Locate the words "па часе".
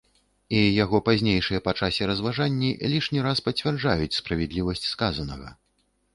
1.67-2.07